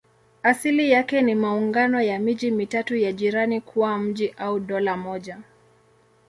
Asili 0.43 0.91
yake 0.91 1.21
ni 1.21 1.35
maungano 1.35 2.01
ya 2.01 2.19
miji 2.19 2.51
mitatu 2.51 2.95
ya 2.95 3.13
jirani 3.13 3.61
kuwa 3.61 3.97
mji 3.99 4.29
au 4.37 4.59
dola 4.59 4.97
moja. 4.97 5.37